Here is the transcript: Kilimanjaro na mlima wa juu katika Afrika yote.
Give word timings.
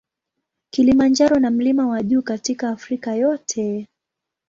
Kilimanjaro 0.69 1.39
na 1.39 1.51
mlima 1.51 1.87
wa 1.87 2.03
juu 2.03 2.21
katika 2.21 2.69
Afrika 2.69 3.15
yote. 3.15 3.87